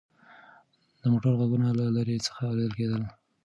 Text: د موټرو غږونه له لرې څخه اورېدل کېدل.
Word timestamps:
د 1.01 1.03
موټرو 1.11 1.39
غږونه 1.39 1.69
له 1.79 1.85
لرې 1.95 2.17
څخه 2.27 2.41
اورېدل 2.47 2.73
کېدل. 2.79 3.01